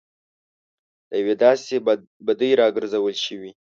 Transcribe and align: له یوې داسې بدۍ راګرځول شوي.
له 1.09 1.15
یوې 1.21 1.35
داسې 1.43 1.75
بدۍ 2.25 2.51
راګرځول 2.61 3.15
شوي. 3.25 3.51